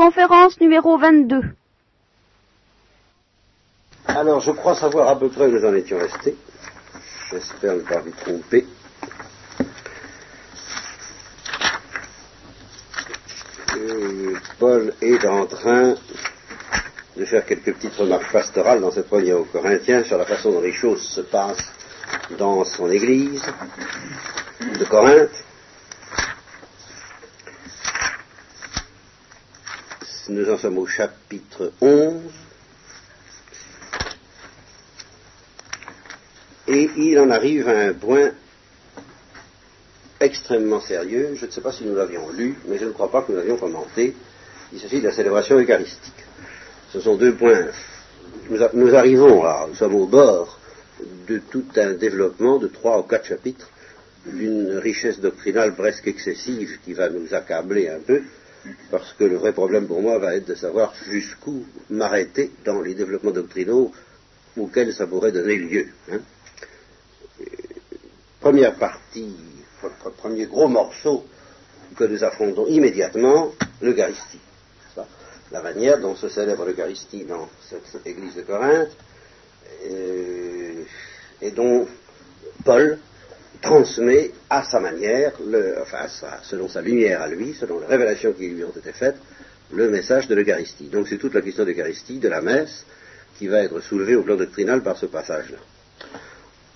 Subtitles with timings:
[0.00, 1.42] conférence numéro 22.
[4.06, 6.36] Alors, je crois savoir à peu près où nous en étions restés.
[7.30, 8.66] J'espère ne pas vous tromper.
[13.76, 15.94] Euh, Paul est en train
[17.18, 20.62] de faire quelques petites remarques pastorales dans cette première aux Corinthiens sur la façon dont
[20.62, 21.70] les choses se passent
[22.38, 23.42] dans son église
[24.78, 25.44] de Corinthe.
[30.30, 32.22] Nous en sommes au chapitre 11.
[36.68, 38.30] Et il en arrive à un point
[40.20, 41.34] extrêmement sérieux.
[41.34, 43.38] Je ne sais pas si nous l'avions lu, mais je ne crois pas que nous
[43.38, 44.14] l'avions commenté.
[44.72, 46.24] Il s'agit de la célébration eucharistique.
[46.92, 47.66] Ce sont deux points.
[48.74, 50.60] Nous, arrivons là, nous sommes au bord
[51.26, 53.68] de tout un développement de trois ou quatre chapitres
[54.26, 58.22] d'une richesse doctrinale presque excessive qui va nous accabler un peu,
[58.90, 62.94] parce que le vrai problème pour moi va être de savoir jusqu'où m'arrêter dans les
[62.94, 63.92] développements doctrinaux
[64.58, 65.86] auxquels ça pourrait donner lieu.
[66.10, 66.20] Hein.
[68.40, 69.36] Première partie,
[70.16, 71.24] premier gros morceau
[71.96, 74.40] que nous affrontons immédiatement, l'Eucharistie.
[75.52, 78.96] La manière dont se célèbre l'Eucharistie dans cette église de Corinthe,
[79.90, 80.84] euh,
[81.42, 81.86] et dont
[82.64, 82.98] Paul
[83.60, 85.32] transmet à sa manière,
[85.82, 86.06] enfin
[86.42, 89.16] selon sa lumière à lui, selon les révélations qui lui ont été faites,
[89.72, 90.88] le message de l'Eucharistie.
[90.88, 92.84] Donc c'est toute la question de l'Eucharistie, de la messe,
[93.38, 95.58] qui va être soulevée au plan doctrinal par ce passage-là.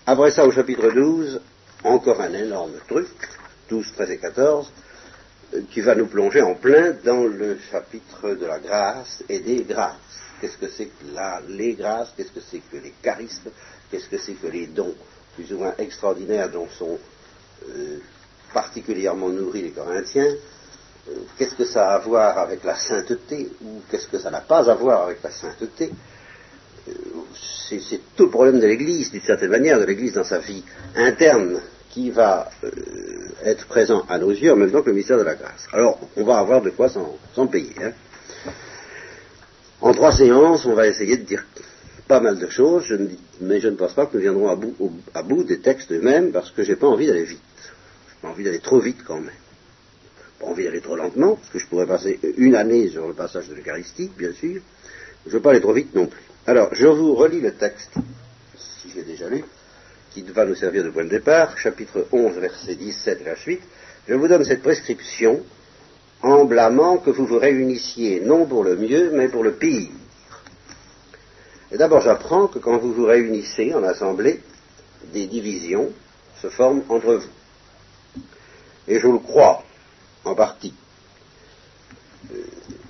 [0.07, 1.41] Après ça, au chapitre 12,
[1.85, 3.09] encore un énorme truc,
[3.69, 4.73] 12, 13 et 14,
[5.55, 9.63] euh, qui va nous plonger en plein dans le chapitre de la grâce et des
[9.65, 9.97] grâces.
[10.41, 12.13] Qu'est-ce que c'est que là, les grâces?
[12.17, 13.51] Qu'est-ce que c'est que les charismes?
[13.91, 14.95] Qu'est-ce que c'est que les dons?
[15.35, 16.99] Plus ou moins extraordinaires dont sont
[17.69, 17.99] euh,
[18.53, 20.33] particulièrement nourris les Corinthiens
[21.09, 24.41] euh, Qu'est-ce que ça a à voir avec la sainteté ou qu'est-ce que ça n'a
[24.41, 25.91] pas à voir avec la sainteté?
[27.35, 30.63] C'est tout le problème de l'Église, d'une certaine manière, de l'Église dans sa vie
[30.95, 32.71] interne qui va euh,
[33.45, 35.67] être présent à nos yeux en même temps que le mystère de la grâce.
[35.73, 37.75] Alors, on va avoir de quoi s'en payer.
[37.83, 37.93] Hein.
[39.81, 41.45] En trois séances, on va essayer de dire
[42.07, 42.97] pas mal de choses,
[43.41, 44.49] mais je ne pense pas que nous viendrons
[45.15, 47.41] à bout, des textes eux-mêmes parce que j'ai pas envie d'aller vite.
[48.09, 49.31] J'ai pas envie d'aller trop vite quand même.
[50.39, 53.49] Pas envie d'aller trop lentement, parce que je pourrais passer une année sur le passage
[53.49, 54.61] de l'Eucharistie, bien sûr.
[55.25, 56.23] Je ne veux pas aller trop vite non plus.
[56.47, 57.95] Alors, je vous relis le texte,
[58.57, 59.43] si j'ai déjà lu
[60.13, 63.63] qui va nous servir de point de départ, chapitre 11, verset 17 et la suite,
[64.07, 65.43] je vous donne cette prescription
[66.23, 69.89] en blâmant que vous vous réunissiez non pour le mieux, mais pour le pire.
[71.77, 74.41] D'abord, j'apprends que quand vous vous réunissez en assemblée,
[75.13, 75.91] des divisions
[76.41, 78.23] se forment entre vous.
[78.87, 79.65] Et je le crois,
[80.25, 80.75] en partie.
[82.33, 82.37] Euh,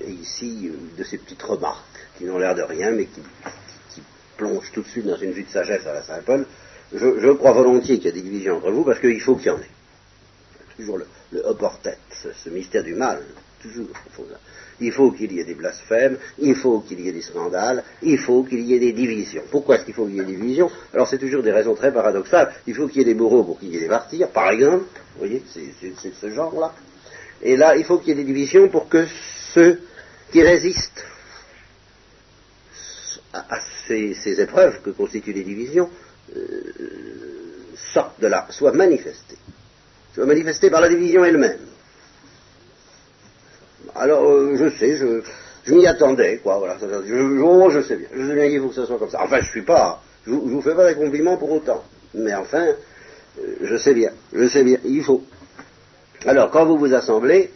[0.00, 1.84] et ici, euh, de ces petites remarques
[2.18, 3.20] qui n'ont l'air de rien, mais qui,
[4.36, 6.44] plongent tout de suite dans une vue de sagesse à la Saint-Paul,
[6.92, 9.50] je, crois volontiers qu'il y a des divisions entre vous parce qu'il faut qu'il y
[9.50, 9.70] en ait.
[10.76, 11.42] Toujours le, le
[11.80, 13.22] tête, ce, mystère du mal,
[14.80, 18.18] Il faut qu'il y ait des blasphèmes, il faut qu'il y ait des scandales, il
[18.18, 19.42] faut qu'il y ait des divisions.
[19.50, 20.70] Pourquoi est-ce qu'il faut qu'il y ait des divisions?
[20.92, 22.52] Alors c'est toujours des raisons très paradoxales.
[22.66, 24.84] Il faut qu'il y ait des bourreaux pour qu'il y ait des martyrs, par exemple.
[25.14, 26.74] Vous voyez, c'est ce genre-là.
[27.42, 29.06] Et là, il faut qu'il y ait des divisions pour que
[29.54, 29.80] ceux
[30.32, 31.04] qui résistent
[33.32, 35.90] à, ces, épreuves que constituent les divisions
[36.36, 36.40] euh,
[37.74, 39.36] sortent de là, soit manifestée,
[40.14, 41.58] soit manifestée par la division elle-même.
[43.94, 46.76] Alors, euh, je sais, je, m'y attendais, quoi, voilà.
[46.80, 49.20] Je, je sais bien, je sais bien qu'il faut que ce soit comme ça.
[49.22, 51.84] Enfin, je suis pas, je, vous fais pas des compliments pour autant.
[52.14, 55.22] Mais enfin, euh, je sais bien, je sais bien, il faut.
[56.26, 57.50] Alors, quand vous vous assemblez,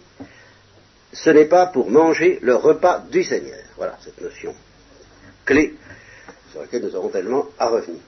[1.12, 3.58] ce n'est pas pour manger le repas du Seigneur.
[3.76, 4.54] Voilà, cette notion
[5.44, 5.74] clé
[6.50, 8.00] sur laquelle nous aurons tellement à revenir.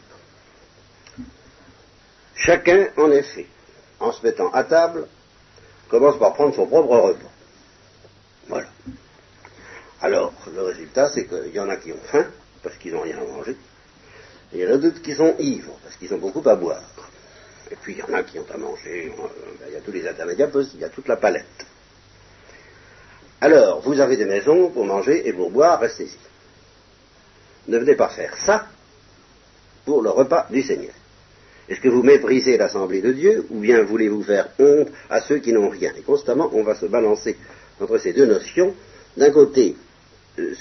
[2.34, 3.46] Chacun, en effet,
[3.98, 5.06] en se mettant à table,
[5.88, 7.30] commence par prendre son propre repas.
[8.50, 8.66] Voilà.
[10.02, 12.26] Alors, le résultat, c'est qu'il y en a qui ont faim,
[12.64, 13.56] parce qu'ils n'ont rien à manger,
[14.52, 16.82] et il y en a d'autres qui sont ivres, parce qu'ils ont beaucoup à boire.
[17.70, 19.22] Et puis, il y en a qui ont à manger, euh,
[19.60, 21.64] ben, il y a tous les intermédiaires, il y a toute la palette.
[23.40, 26.18] Alors, vous avez des maisons pour manger et pour boire, restez-y.
[27.70, 28.66] Ne venez pas faire ça
[29.84, 30.94] pour le repas du Seigneur.
[31.68, 35.52] Est-ce que vous méprisez l'Assemblée de Dieu ou bien voulez-vous faire honte à ceux qui
[35.52, 35.92] n'ont rien?
[35.96, 37.36] Et constamment, on va se balancer
[37.80, 38.74] entre ces deux notions.
[39.16, 39.76] D'un côté,
[40.38, 40.54] euh,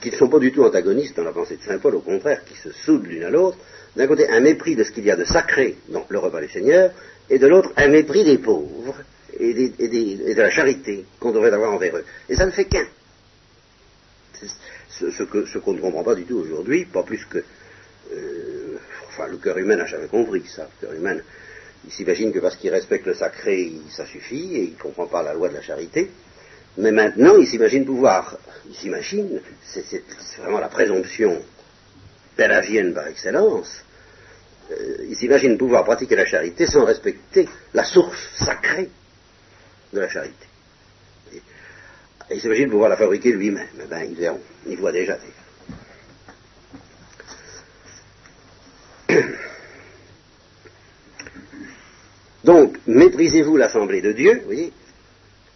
[0.00, 2.44] qui ne sont pas du tout antagonistes dans la pensée de Saint Paul, au contraire,
[2.44, 3.58] qui se soudent l'une à l'autre.
[3.96, 6.48] D'un côté, un mépris de ce qu'il y a de sacré dans le repas du
[6.48, 6.92] Seigneur,
[7.28, 8.96] et de l'autre, un mépris des pauvres
[9.38, 12.04] et, de la charité qu'on devrait avoir envers eux.
[12.28, 12.86] Et ça ne fait qu'un.
[14.88, 17.38] Ce, qu'on ne comprend pas du tout aujourd'hui, pas plus que...
[18.12, 18.76] Euh,
[19.08, 20.68] enfin, le cœur humain n'a jamais compris ça.
[20.82, 21.16] Le cœur humain,
[21.84, 25.22] il s'imagine que parce qu'il respecte le sacré, ça suffit, et il ne comprend pas
[25.22, 26.10] la loi de la charité.
[26.76, 28.38] Mais maintenant, il s'imagine pouvoir,
[28.68, 30.02] il s'imagine, c'est
[30.38, 31.42] vraiment la présomption
[32.36, 33.82] pélagienne par excellence,
[34.70, 38.88] euh, il s'imagine pouvoir pratiquer la charité sans respecter la source sacrée
[39.92, 40.46] de la charité.
[41.32, 41.40] Et,
[42.30, 43.66] il s'imagine pouvoir la fabriquer lui-même.
[43.82, 45.18] Eh ben, ils verront, ils voient déjà.
[52.44, 54.72] Donc, méprisez-vous l'assemblée de Dieu, vous voyez,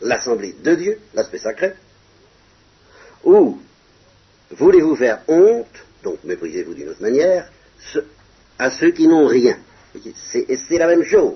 [0.02, 1.72] l'assemblée de Dieu, l'aspect sacré,
[3.24, 3.58] ou
[4.50, 5.66] voulez-vous faire honte,
[6.02, 7.50] donc méprisez-vous d'une autre manière,
[8.58, 9.56] à ceux qui n'ont rien.
[10.14, 11.34] C'est la même chose.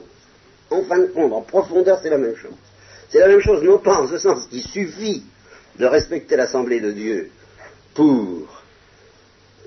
[0.70, 2.52] En fin de compte, en profondeur, c'est la même chose.
[3.08, 5.24] C'est la même chose, non pas en ce sens qu'il suffit
[5.78, 7.30] de respecter l'assemblée de Dieu
[7.94, 8.62] pour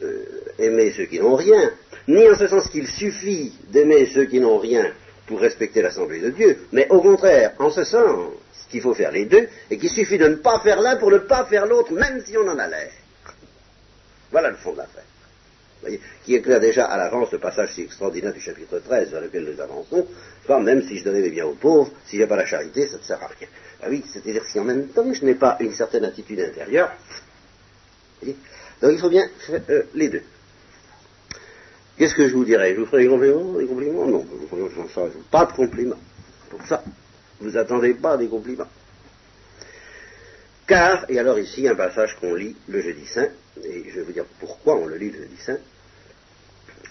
[0.03, 0.25] euh,
[0.59, 1.71] aimer ceux qui n'ont rien,
[2.07, 4.93] ni en ce sens qu'il suffit d'aimer ceux qui n'ont rien
[5.31, 8.33] pour respecter l'assemblée de Dieu, mais au contraire, en ce sens
[8.69, 11.19] qu'il faut faire les deux, et qu'il suffit de ne pas faire l'un pour ne
[11.19, 12.91] pas faire l'autre, même si on en a l'air.
[14.29, 15.05] Voilà le fond de l'affaire
[16.23, 19.59] qui éclaire déjà à l'avance le passage si extraordinaire du chapitre 13 vers lequel nous
[19.59, 20.05] avançons,
[20.45, 22.97] pas même si je donnais mes biens aux pauvres, si j'ai pas la charité, ça
[22.97, 23.47] ne sert à rien.
[23.81, 26.91] Ah oui, c'est-à-dire si en même temps je n'ai pas une certaine attitude intérieure,
[28.23, 30.21] donc il faut bien faire euh, les deux.
[31.97, 32.73] Qu'est-ce que je vous dirais?
[32.73, 33.53] Je vous ferai des compliments?
[33.53, 34.05] Des compliments?
[34.07, 34.25] Non,
[35.29, 35.99] pas de compliments.
[36.49, 36.83] Pour ça,
[37.39, 38.67] vous attendez pas des compliments.
[40.67, 43.29] Car, et alors ici un passage qu'on lit le jeudi saint,
[43.63, 45.57] et je vais vous dire pourquoi on le lit le jeudi saint,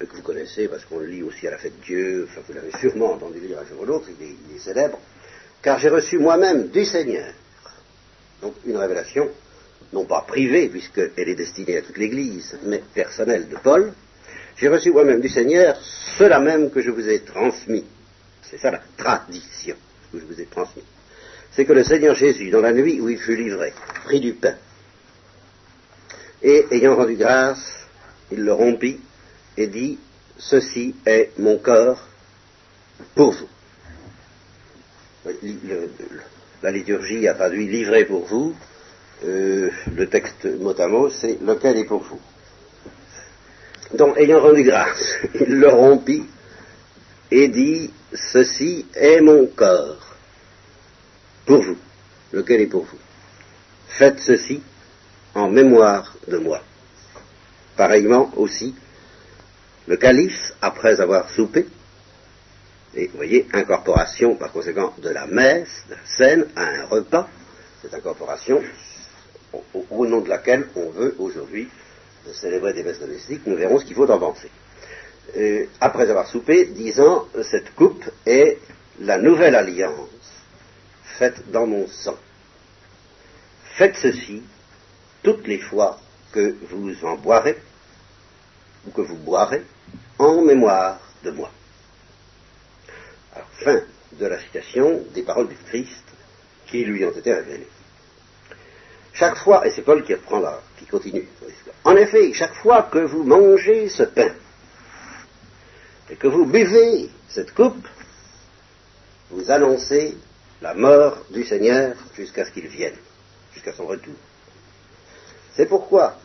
[0.06, 2.54] que vous connaissez parce qu'on le lit aussi à la fête de Dieu, enfin vous
[2.54, 4.98] l'avez sûrement entendu lire un jour ou l'autre, il, est, célèbre,
[5.62, 7.32] car j'ai reçu moi-même du Seigneur,
[8.42, 9.28] donc une révélation,
[9.92, 13.92] non pas privée, puisqu'elle est destinée à toute l'Église, mais personnelle de Paul,
[14.56, 15.76] j'ai reçu moi-même du Seigneur
[16.18, 17.84] cela même que je vous ai transmis.
[18.42, 19.76] C'est ça la tradition
[20.12, 20.84] que je vous ai transmis
[21.52, 23.72] c'est que le Seigneur Jésus, dans la nuit où il fut livré,
[24.04, 24.54] prit du pain,
[26.42, 27.86] et ayant rendu grâce,
[28.30, 29.00] il le rompit
[29.56, 29.98] et dit,
[30.38, 32.02] Ceci est mon corps
[33.14, 33.48] pour vous.
[36.62, 38.54] la liturgie a traduit livré pour vous.
[39.22, 42.20] Euh, le texte mot, c'est lequel est pour vous?
[43.94, 46.24] Donc, ayant rendu grâce, il le rompit
[47.30, 50.16] et dit, Ceci est mon corps
[51.46, 51.78] pour vous,
[52.32, 52.98] lequel est pour vous?
[53.88, 54.62] Faites ceci
[55.34, 56.60] en mémoire de moi.
[57.76, 58.74] Pareillement aussi,
[59.86, 61.66] le calife, après avoir soupé,
[62.94, 67.28] et vous voyez, incorporation par conséquent de la messe, de la scène, à un repas,
[67.82, 68.60] cette incorporation
[69.90, 71.68] au, nom de laquelle on veut aujourd'hui
[72.32, 74.50] célébrer des messes domestiques, nous verrons ce qu'il faut en penser.
[75.36, 78.58] Euh, après avoir soupé, disant, cette coupe est
[79.00, 80.08] la nouvelle alliance
[81.20, 82.16] faites dans mon sang.
[83.76, 84.42] Faites ceci
[85.22, 86.00] toutes les fois
[86.32, 87.58] que vous en boirez,
[88.86, 89.62] ou que vous boirez,
[90.18, 91.50] en mémoire de moi.
[93.64, 93.82] Fin
[94.12, 96.04] de la citation des paroles du Christ
[96.66, 97.68] qui lui ont été révélées.
[99.12, 101.26] Chaque fois, et c'est Paul qui reprend là, qui continue,
[101.84, 104.30] en effet, chaque fois que vous mangez ce pain,
[106.10, 107.86] et que vous buvez cette coupe,
[109.30, 110.16] vous annoncez
[110.60, 112.96] la mort du Seigneur jusqu'à ce qu'il vienne,
[113.54, 114.14] jusqu'à son retour.
[115.54, 116.16] C'est pourquoi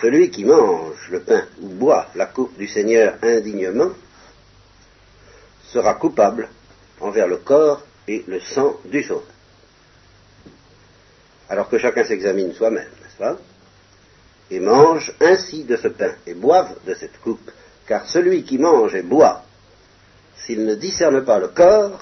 [0.00, 3.90] celui qui mange le pain ou boit la coupe du Seigneur indignement
[5.64, 6.48] sera coupable
[7.00, 9.24] envers le corps et le sang du Sauveur.
[11.48, 13.38] Alors que chacun s'examine soi-même, n'est-ce pas
[14.50, 17.50] Et mange ainsi de ce pain et boive de cette coupe,
[17.86, 19.44] car celui qui mange et boit,
[20.36, 22.00] s'il ne discerne pas le corps,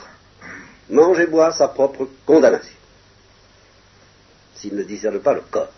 [0.91, 2.77] mange et boit sa propre condamnation.
[4.55, 5.73] S'il ne discerne pas le corps,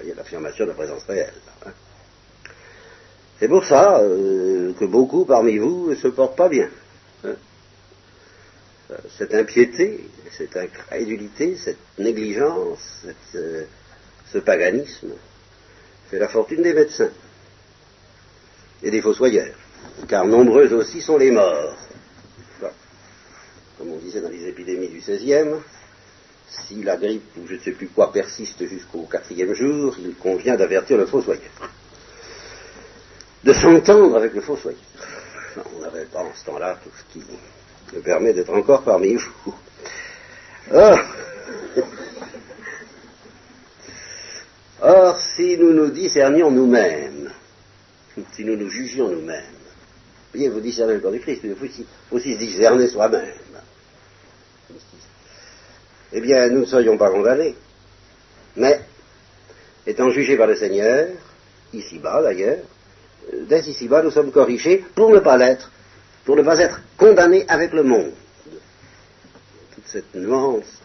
[0.00, 1.34] il y a l'affirmation de la présence réelle.
[1.66, 1.70] Hein.
[3.38, 6.68] C'est pour ça euh, que beaucoup parmi vous ne se portent pas bien.
[7.24, 7.34] Hein.
[9.16, 13.64] Cette impiété, cette incrédulité, cette négligence, euh,
[14.30, 15.12] ce paganisme
[16.10, 17.10] fait la fortune des médecins
[18.82, 19.56] et des fossoyeurs,
[20.06, 21.74] car nombreux aussi sont les morts
[23.78, 25.56] comme on disait dans les épidémies du XVIe,
[26.48, 30.56] si la grippe ou je ne sais plus quoi persiste jusqu'au quatrième jour, il convient
[30.56, 31.42] d'avertir le fossoyeur.
[33.42, 34.80] De s'entendre avec le fossoyeur.
[35.76, 37.24] on n'avait pas en ce temps-là tout ce qui
[37.94, 39.54] me permet d'être encore parmi vous.
[40.72, 40.98] Or,
[44.82, 47.30] or, si nous nous discernions nous-mêmes,
[48.32, 49.54] si nous nous jugions nous-mêmes,
[50.32, 51.66] voyez, vous discernez le corps du Christ, il faut
[52.16, 53.38] aussi, se discerner soi-même.
[56.12, 57.54] Eh bien, nous ne serions pas condamnés.
[58.56, 58.80] Mais,
[59.86, 61.08] étant jugés par le Seigneur,
[61.72, 62.58] ici-bas d'ailleurs,
[63.48, 65.70] dès ici-bas, nous sommes corrigés pour ne pas l'être,
[66.24, 68.12] pour ne pas être condamnés avec le monde.
[69.74, 70.80] Toute cette nuance,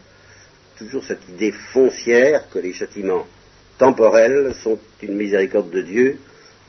[0.78, 3.26] toujours cette idée foncière que les châtiments
[3.78, 6.20] temporels sont une miséricorde de Dieu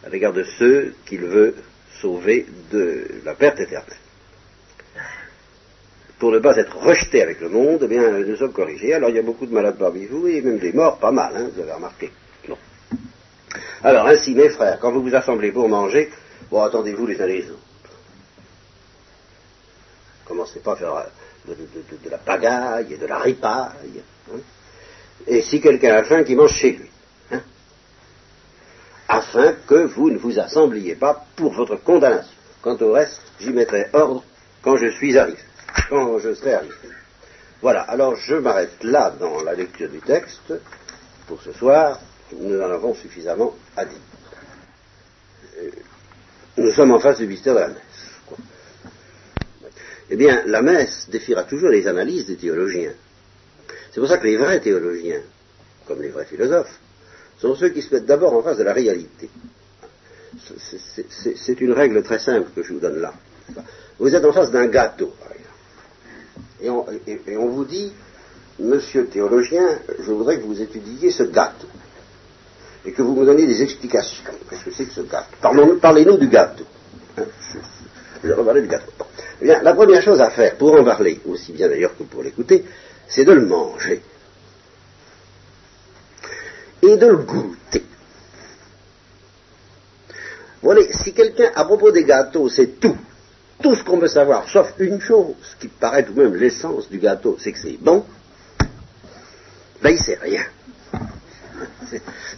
[0.05, 1.55] à l'égard de ceux qu'il veut
[2.01, 3.97] sauver de la perte éternelle.
[6.19, 8.95] Pour ne pas être rejetés avec le monde, eh bien, nous sommes corrigés.
[8.95, 11.33] Alors, il y a beaucoup de malades parmi vous, et même des morts, pas mal,
[11.35, 12.11] hein, vous avez remarqué.
[12.49, 12.59] Non.
[13.83, 16.11] Alors, ainsi, mes frères, quand vous vous assemblez pour manger,
[16.51, 17.70] bon, attendez-vous les uns les autres.
[20.31, 21.07] Commencez pas à faire
[21.49, 24.01] de, la pagaille et de la ripaille.
[24.33, 24.39] Hein.
[25.27, 26.89] Et si quelqu'un a faim, qu'il mange chez lui.
[27.33, 27.41] Hein,
[29.09, 32.31] afin que vous ne vous assembliez pas pour votre condamnation.
[32.63, 34.23] Quant au reste, j'y mettrai ordre
[34.63, 35.41] quand je suis arrivé,
[35.89, 36.75] quand je serai arrivé.
[37.61, 40.55] Voilà, alors je m'arrête là dans la lecture du texte
[41.27, 41.99] pour ce soir
[42.39, 43.99] nous en avons suffisamment à dire.
[45.59, 45.71] Euh,
[46.57, 48.10] nous sommes en face du mystère de la messe.
[50.11, 52.93] Eh bien, la messe défiera toujours les analyses des théologiens.
[53.93, 55.23] C'est pour ça que les vrais théologiens,
[55.87, 56.79] comme les vrais philosophes,
[57.39, 59.31] sont ceux qui se mettent d'abord en face de la réalité.
[60.57, 63.15] C'est une règle très simple que je vous donne là.
[63.99, 65.51] Vous êtes en face d'un gâteau, par exemple.
[67.27, 67.93] Et on, vous dit,
[68.59, 71.69] monsieur théologien, je voudrais que vous étudiez ce gâteau
[72.85, 74.25] et que vous me donniez des explications.
[74.49, 75.77] Qu'est-ce que c'est que ce gâteau?
[75.81, 76.65] Parlez-nous du gâteau.
[77.17, 77.25] Hein,
[78.23, 78.93] je, vais du gâteau.
[79.43, 82.65] Eh la première chose à faire pour en parler, aussi bien d'ailleurs que pour l'écouter,
[83.09, 84.03] c'est de le manger
[86.83, 87.85] et de le goûter.
[90.63, 92.97] Voilà, si quelqu'un, à propos des gâteaux, c'est tout,
[93.63, 96.99] tout ce qu'on veut savoir, sauf une chose, qui paraît tout de même l'essence du
[96.99, 98.05] gâteau, c'est que c'est bon,
[99.83, 100.45] ben il sait rien.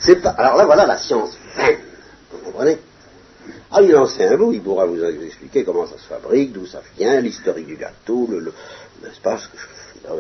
[0.00, 1.78] C'est pas, alors là, voilà la science vaine.
[2.30, 2.78] Vous comprenez?
[3.74, 6.66] Ah, il en sait un bout, il pourra vous expliquer comment ça se fabrique, d'où
[6.66, 8.52] ça vient, l'historique du gâteau, le,
[9.02, 9.38] n'est-ce pas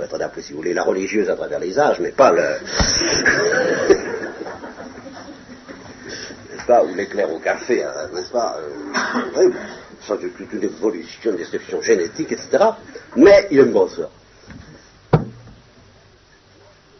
[0.02, 2.40] Attendez, si vous voulez, la religieuse à travers les âges, mais pas le.
[6.50, 9.50] n'est-ce pas Ou l'éclair au café, hein, n'est-ce pas euh,
[10.06, 12.64] Ça, c'est toute une évolution, une description génétique, etc.
[13.16, 14.08] Mais il aime bon ça.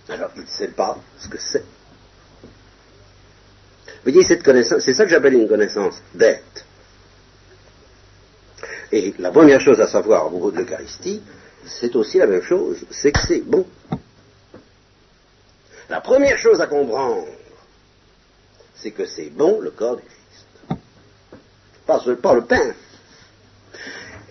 [0.09, 1.65] Alors, il ne sait pas ce que c'est.
[4.05, 6.65] Vous voyez, cette connaissance, c'est ça que j'appelle une connaissance bête.
[8.91, 11.23] Et la première chose à savoir au propos de l'Eucharistie,
[11.65, 13.65] c'est aussi la même chose, c'est que c'est bon.
[15.89, 17.29] La première chose à comprendre,
[18.75, 20.81] c'est que c'est bon le corps du Christ.
[21.87, 22.75] Pas, pas le pain.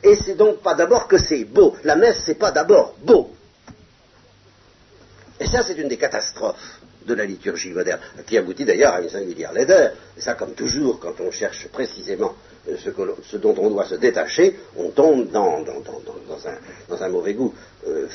[0.04, 1.78] Et c'est donc pas d'abord que c'est beau.
[1.86, 3.34] La messe, c'est pas d'abord beau.
[5.40, 9.10] Et ça, c'est une des catastrophes de la liturgie moderne, qui aboutit d'ailleurs à une
[9.10, 9.92] singulière laideur.
[10.18, 12.36] Et ça, comme toujours, quand on cherche précisément
[12.70, 12.76] euh,
[13.24, 15.66] ce, dont on doit se détacher, on tombe dans,
[17.02, 17.54] un, mauvais goût
[17.88, 18.06] euh,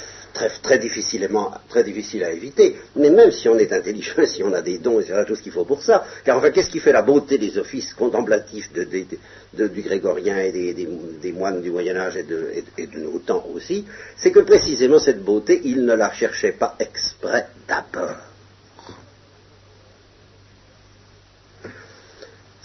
[0.62, 2.76] très, difficilement, très difficile à éviter.
[2.94, 5.42] Mais même si on est intelligent, si on a des dons, et c'est tout ce
[5.42, 9.82] qu'il faut pour ça, car enfin, qu'est-ce qui fait la beauté des offices contemplatifs du
[9.82, 13.84] grégorien et des, moines du Moyen Âge et de, et de nos temps aussi
[14.16, 18.35] C'est que précisément cette beauté, ils ne la cherchaient pas exprès d'abord.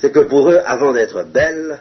[0.02, 1.80] C'est que pour eux, avant d'être belle,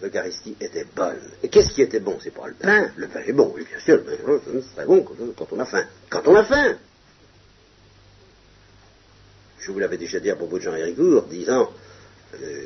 [0.00, 1.20] l'Eucharistie était bonne.
[1.42, 2.18] Et qu'est-ce qui était bon?
[2.22, 2.90] C'est pas le pain.
[2.96, 5.04] Le pain est bon, oui, bien sûr, le pain c'est très bon
[5.36, 5.84] quand on a faim.
[6.08, 6.76] Quand on a faim
[9.58, 11.70] Je vous l'avais déjà dit à propos de Jean Héricourt, disant,
[12.42, 12.64] euh,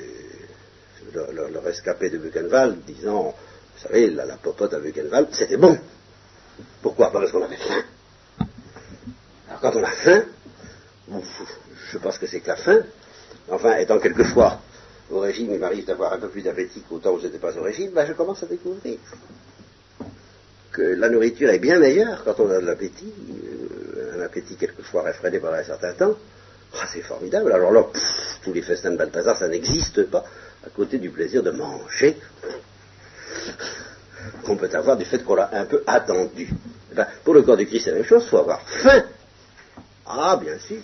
[1.12, 5.76] le, rescapé de Buchenwald, disant, vous savez, la, la popote à Buchenwald, c'était bon.
[6.82, 7.10] Pourquoi?
[7.10, 7.82] Parce qu'on avait faim.
[9.48, 10.22] Alors quand on a faim,
[11.08, 11.20] je ne
[11.90, 12.78] sais pas ce que c'est que la faim,
[13.50, 14.60] enfin, étant quelquefois
[15.11, 17.56] au régime, il m'arrive d'avoir un peu plus d'appétit qu'au temps où je n'étais pas
[17.56, 18.99] au régime, ben je commence à découvrir
[20.73, 23.12] que la nourriture est bien meilleure quand on a de l'appétit,
[23.96, 26.14] euh, un appétit quelquefois réfréné pendant un certain temps.
[26.80, 27.52] Ah, c'est formidable.
[27.52, 27.84] Alors là,
[28.42, 30.25] tous les festins de Balthazar, ça n'existe pas
[30.66, 32.16] à côté du plaisir de manger
[34.44, 36.49] qu'on peut avoir du fait qu'on l'a un peu attendu.
[36.90, 39.04] Eh ben, pour le corps du Christ, c'est la même chose, il faut avoir faim.
[40.06, 40.78] Ah, bien sûr.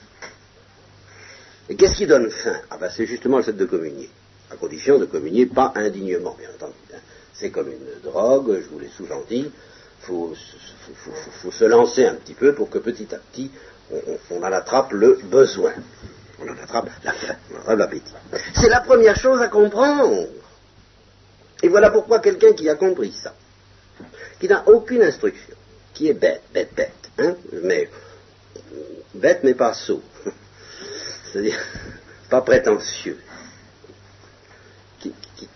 [1.71, 2.57] Et qu'est-ce qui donne faim?
[2.69, 4.11] Ah ben c'est justement le fait de communier,
[4.51, 6.75] à condition de communier pas indignement, bien entendu.
[6.93, 6.99] Hein.
[7.33, 12.35] C'est comme une drogue, je vous l'ai souvent dit, il faut, se lancer un petit
[12.35, 13.53] peu pour que petit à petit,
[14.31, 15.73] on, en attrape le besoin.
[16.41, 18.13] On en attrape la faim, on en attrape l'appétit.
[18.55, 20.27] C'est la première chose à comprendre.
[21.63, 23.33] Et voilà pourquoi quelqu'un qui a compris ça,
[24.41, 25.55] qui n'a aucune instruction,
[25.95, 27.89] qui est bête, bête, bête, hein, mais
[29.15, 30.03] bête mais pas sot,
[31.31, 31.59] c'est-à-dire
[32.31, 33.19] pas prétentieux.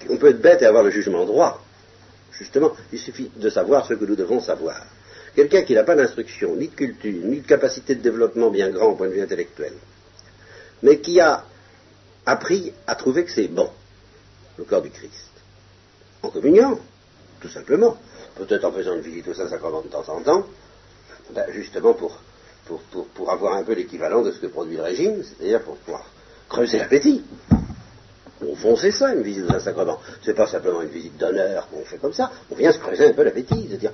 [0.08, 1.62] on peut être bête et avoir le jugement droit.
[2.32, 4.84] Justement, il suffit de savoir ce que nous devons savoir.
[5.34, 8.90] Quelqu'un qui n'a pas d'instruction, ni de culture, ni de capacité de développement bien grand
[8.90, 9.72] au point de vue intellectuel,
[10.82, 11.44] mais qui a
[12.26, 13.70] appris à trouver que c'est bon,
[14.56, 15.30] le corps du Christ,
[16.22, 16.78] en communion,
[17.40, 17.96] tout simplement,
[18.36, 20.46] peut-être en faisant une visite au Saint-Sacrement de temps en temps,
[21.30, 22.20] ben, justement pour,
[22.66, 26.04] pour, avoir un peu l'équivalent de ce que produit le régime, c'est-à-dire pour pouvoir
[26.48, 27.22] creuser l'appétit.
[28.46, 29.98] Au fond, c'est ça, une visite au Saint-Sacrement.
[30.22, 32.30] C'est pas simplement une visite d'honneur qu'on fait comme ça.
[32.50, 33.92] On vient se creuser un peu l'appétit, se dire,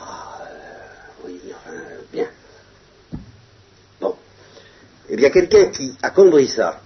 [0.00, 1.76] ah, euh, oui, enfin,
[2.12, 2.26] bien.
[4.00, 4.16] Bon.
[5.08, 6.80] Eh bien, quelqu'un qui a compris ça,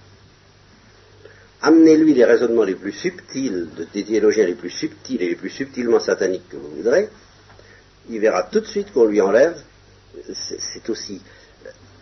[1.61, 5.99] amenez-lui les raisonnements les plus subtils, des théologiens les plus subtils et les plus subtilement
[5.99, 7.09] sataniques que vous voudrez,
[8.09, 9.59] il verra tout de suite qu'on lui enlève,
[10.33, 11.21] c'est aussi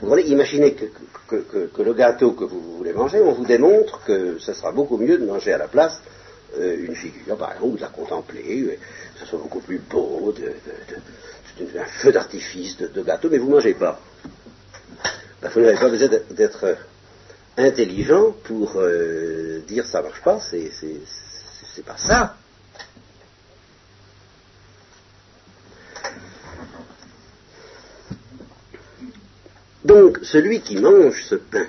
[0.02, 4.54] vous voyez, imaginez que, le gâteau que vous voulez manger, on vous démontre que ce
[4.54, 6.02] sera beaucoup mieux de manger à la place
[6.60, 8.78] euh, une figure, par exemple, de la contempler,
[9.14, 10.52] que ce soit beaucoup plus beau, de,
[11.80, 14.00] un feu d'artifice de, gâteau, mais vous ne mangez pas.
[15.42, 16.78] Vous n'avez pas besoin d'être
[17.58, 22.36] intelligent pour euh, dire ça marche pas, c'est pas ça.
[29.86, 31.68] Donc, celui qui mange ce pain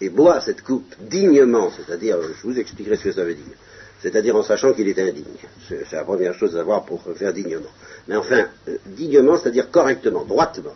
[0.00, 3.56] et boit cette coupe dignement, c'est-à-dire, je vous expliquerai ce que ça veut dire,
[4.00, 5.24] c'est-à-dire en sachant qu'il est indigne.
[5.68, 7.70] C'est la première chose à savoir pour faire dignement.
[8.08, 10.74] Mais enfin, euh, dignement, c'est-à-dire correctement, droitement.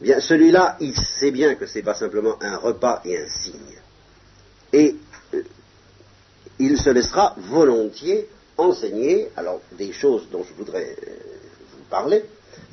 [0.00, 3.80] Bien, celui-là, il sait bien que ce n'est pas simplement un repas et un signe.
[4.72, 4.96] Et
[5.34, 5.42] euh,
[6.58, 11.12] il se laissera volontiers enseigner, alors des choses dont je voudrais euh,
[11.72, 12.24] vous parler,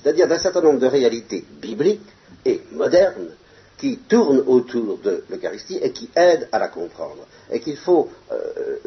[0.02, 2.02] c'est-à-dire d'un certain nombre de réalités bibliques
[2.46, 3.30] et modernes
[3.78, 8.78] qui tournent autour de l'Eucharistie et qui aident à la comprendre, et qu'il faut euh,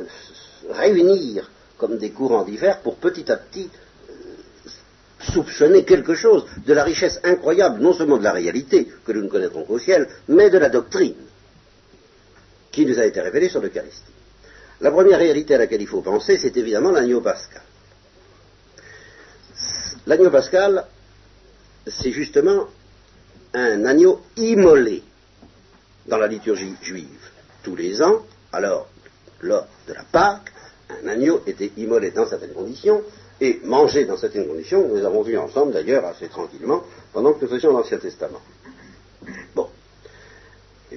[0.70, 3.70] réunir comme des courants divers pour petit à petit
[4.10, 4.12] euh,
[5.32, 9.28] soupçonner quelque chose de la richesse incroyable, non seulement de la réalité que nous ne
[9.28, 11.14] connaîtrons qu'au ciel, mais de la doctrine
[12.72, 14.12] qui nous a été révélée sur l'Eucharistie.
[14.80, 17.62] La première réalité à laquelle il faut penser, c'est évidemment l'agneau pascal.
[20.06, 20.86] L'agneau pascal
[21.86, 22.66] c'est justement
[23.54, 25.02] un agneau immolé
[26.06, 27.30] dans la liturgie juive.
[27.62, 28.88] Tous les ans, alors,
[29.40, 30.52] lors de la Pâque,
[30.90, 33.02] un agneau était immolé dans certaines conditions
[33.40, 34.88] et mangé dans certaines conditions.
[34.88, 36.82] Nous avons vu ensemble, d'ailleurs, assez tranquillement,
[37.12, 38.40] pendant que nous faisions l'Ancien Testament.
[39.54, 39.68] Bon.
[40.92, 40.96] Euh,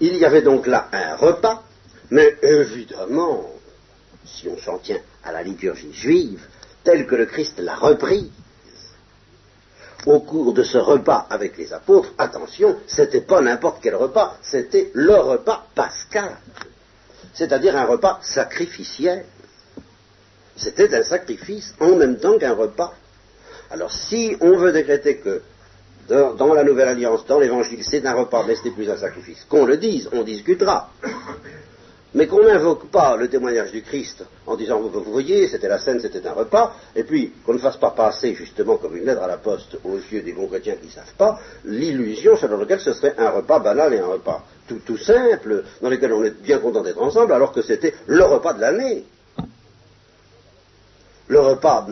[0.00, 1.62] il y avait donc là un repas,
[2.10, 3.50] mais évidemment,
[4.24, 6.46] si on s'en tient à la liturgie juive,
[6.84, 8.30] telle que le Christ l'a repris,
[10.06, 14.90] au cours de ce repas avec les apôtres, attention, c'était pas n'importe quel repas, c'était
[14.94, 16.36] le repas pascal,
[17.34, 19.24] c'est-à-dire un repas sacrificiel.
[20.56, 22.92] C'était un sacrifice en même temps qu'un repas.
[23.70, 25.42] Alors si on veut décréter que
[26.08, 29.46] dans, la Nouvelle Alliance, dans l'Évangile, c'est un repas, mais ce n'est plus un sacrifice,
[29.48, 30.90] qu'on le dise, on discutera
[32.14, 36.00] mais qu'on n'invoque pas le témoignage du Christ en disant vous, voyez, c'était la scène,
[36.00, 39.28] c'était un repas, et puis qu'on ne fasse pas passer justement comme une lettre à
[39.28, 42.92] la poste aux yeux des bons chrétiens qui ne savent pas l'illusion selon laquelle ce
[42.92, 46.58] serait un repas banal et un repas tout, tout simple, dans lequel on est bien
[46.58, 49.04] content d'être ensemble, alors que c'était le repas de l'année.
[51.28, 51.86] Le repas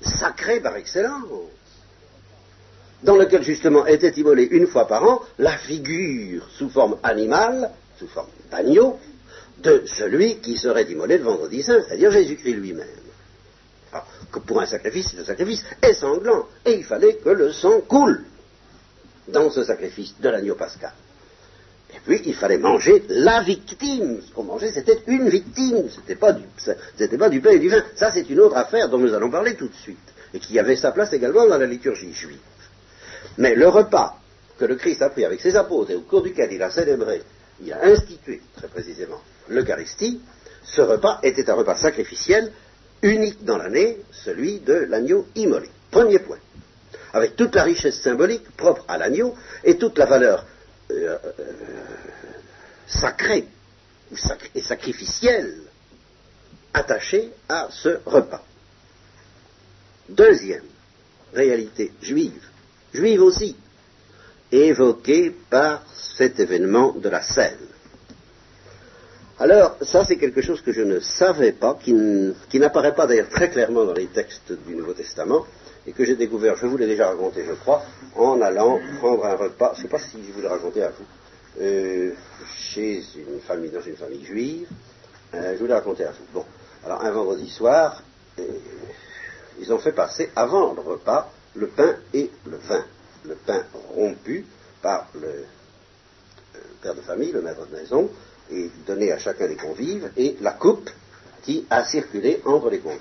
[0.00, 1.24] sacré par excellence
[3.02, 8.08] dans lequel justement était immolée une fois par an la figure sous forme animale, sous
[8.08, 8.98] forme d'agneau,
[9.62, 12.86] de celui qui serait immolé le vendredi saint, c'est-à-dire Jésus-Christ lui-même.
[13.92, 17.80] Alors, que pour un sacrifice, un sacrifice est sanglant, et il fallait que le sang
[17.82, 18.24] coule
[19.28, 20.92] dans ce sacrifice de l'agneau pascal.
[21.94, 24.20] Et puis, il fallait manger la victime.
[24.26, 25.88] Ce qu'on mangeait, c'était une victime.
[25.90, 27.82] C'était pas pas du pain et du vin.
[27.96, 29.98] Ça, c'est une autre affaire dont nous allons parler tout de suite.
[30.32, 32.38] Et qui avait sa place également dans la liturgie juive.
[33.36, 34.18] Mais le repas
[34.58, 37.22] que le Christ a pris avec ses apôtres et au cours duquel il a célébré,
[37.62, 40.20] il a institué, très précisément, l'Eucharistie,
[40.64, 42.52] ce repas était un repas sacrificiel
[43.02, 45.68] unique dans l'année, celui de l'agneau immolé.
[45.90, 46.38] Premier point.
[47.12, 50.46] Avec toute la richesse symbolique propre à l'agneau et toute la valeur
[50.90, 51.42] euh, euh,
[52.86, 53.46] sacrée
[54.54, 55.62] et sacrificielle
[56.72, 58.44] attachés à ce repas.
[60.08, 60.64] Deuxième
[61.34, 62.42] réalité juive,
[62.92, 63.56] juive aussi,
[64.50, 65.82] évoquée par
[66.18, 67.71] cet événement de la scène.
[69.42, 71.92] Alors, ça c'est quelque chose que je ne savais pas, qui,
[72.60, 75.44] n'apparaît pas d'ailleurs très clairement dans les textes du Nouveau Testament,
[75.84, 77.82] et que j'ai découvert, je vous l'ai déjà raconté, je crois,
[78.14, 80.90] en allant prendre un repas, je ne sais pas si je vous l'ai raconté à
[80.90, 81.04] vous,
[81.60, 82.12] euh,
[82.54, 84.68] chez une famille, dans une famille juive,
[85.34, 86.24] euh, je vous l'ai raconté à vous.
[86.32, 86.44] Bon,
[86.84, 88.00] alors un vendredi soir,
[88.38, 88.42] euh,
[89.58, 92.84] ils ont fait passer avant le repas le pain et le vin.
[93.24, 94.46] Le pain rompu
[94.80, 95.46] par le
[96.80, 98.08] père de famille, le maître de maison,
[98.52, 100.90] et donné à chacun des convives, et la coupe
[101.42, 103.00] qui a circulé entre les convives.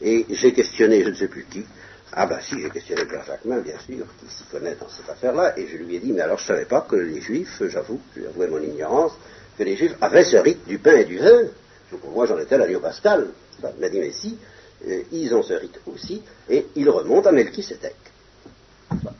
[0.00, 1.64] Et j'ai questionné, je ne sais plus qui,
[2.12, 5.08] ah ben si, j'ai questionné le père Jacquemin, bien sûr, qui s'y connaît dans cette
[5.08, 7.62] affaire-là, et je lui ai dit, mais alors je ne savais pas que les juifs,
[7.68, 9.12] j'avoue, avoué mon ignorance,
[9.58, 11.42] que les juifs avaient ce rite du pain et du vin.
[11.90, 13.28] Pour moi, j'en étais l'agneau pascal.
[13.62, 14.38] Il m'a dit, mais si,
[14.86, 17.96] euh, ils ont ce rite aussi, et ils remontent à Melchisedec.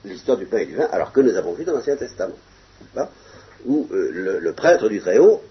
[0.05, 2.37] L'histoire du pain et du vin, alors que nous avons vu dans l'Ancien Testament,
[3.67, 5.43] où euh, le, prêtre du Très-Haut,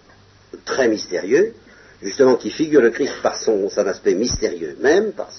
[0.65, 1.53] très mystérieux,
[2.01, 5.29] justement qui figure le Christ par son, aspect mystérieux même, par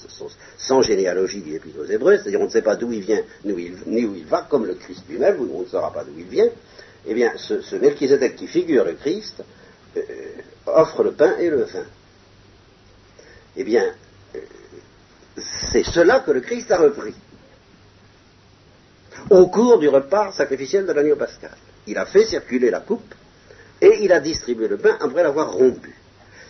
[0.57, 4.05] sans généalogie du l'Épître aux Hébreux, c'est-à-dire on ne sait pas d'où il vient ni
[4.05, 6.49] où il, va, comme le Christ lui-même, on ne saura pas d'où il vient,
[7.07, 9.43] eh bien ce, ce qui figure le Christ
[9.97, 10.01] euh,
[10.65, 11.85] offre le pain et le vin.
[13.55, 13.85] Eh bien,
[14.35, 14.39] euh,
[15.71, 17.13] c'est cela que le Christ a repris
[19.29, 21.55] au cours du repas sacrificiel de l'agneau pascal.
[21.87, 23.13] Il a fait circuler la coupe
[23.81, 25.95] et il a distribué le pain après l'avoir rompu.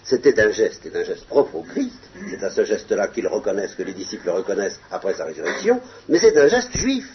[0.03, 3.75] C'était un geste, c'est un geste propre au Christ, c'est à ce geste-là qu'ils reconnaissent,
[3.75, 7.07] que les disciples reconnaissent après sa résurrection, mais c'est un geste juif.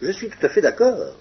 [0.00, 1.16] Je suis tout à fait d'accord.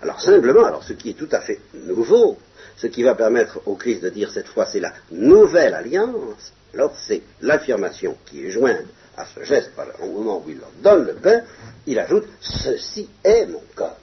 [0.00, 2.38] Alors simplement, alors ce qui est tout à fait nouveau,
[2.76, 6.94] ce qui va permettre au Christ de dire cette fois c'est la nouvelle alliance, alors
[6.96, 11.14] c'est l'affirmation qui est jointe à ce geste au moment où il leur donne le
[11.14, 11.42] pain,
[11.86, 13.98] il ajoute ceci est mon corps.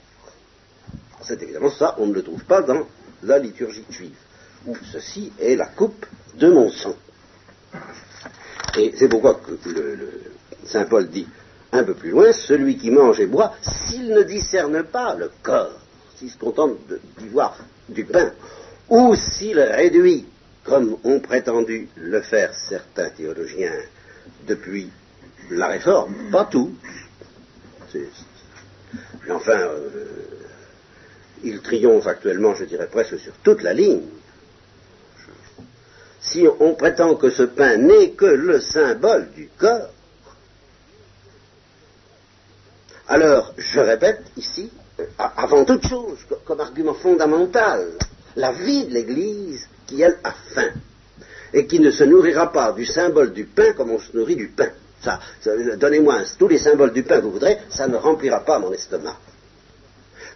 [1.21, 2.85] C'est évidemment ça, on ne le trouve pas dans
[3.23, 4.15] la liturgie juive
[4.67, 6.95] où ceci est la coupe de mon sang.
[8.77, 9.39] Et c'est pourquoi
[10.65, 11.27] Saint Paul dit
[11.71, 15.79] un peu plus loin, celui qui mange et boit, s'il ne discerne pas le corps,
[16.15, 16.77] s'il se contente
[17.17, 17.57] d'y voir
[17.89, 18.31] du pain,
[18.89, 20.25] ou s'il réduit,
[20.63, 23.73] comme ont prétendu le faire certains théologiens
[24.47, 24.89] depuis
[25.51, 26.73] la réforme, pas tout,
[27.93, 30.34] mais enfin, euh,
[31.45, 34.01] il triomphe actuellement, je dirais presque sur toute la ligne,
[36.19, 39.89] si on prétend que ce pain n'est que le symbole du corps,
[43.07, 44.71] alors, je répète ici,
[45.17, 47.91] avant toute chose, comme argument fondamental,
[48.35, 50.71] la vie de l'Église qui, elle, a faim,
[51.53, 54.47] et qui ne se nourrira pas du symbole du pain comme on se nourrit du
[54.47, 54.69] pain.
[55.77, 59.15] Donnez-moi tous les symboles du pain que vous voudrez, ça ne remplira pas mon estomac.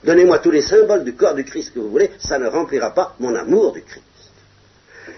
[0.03, 3.15] Donnez-moi tous les symboles du corps du Christ que vous voulez, ça ne remplira pas
[3.19, 4.03] mon amour du Christ.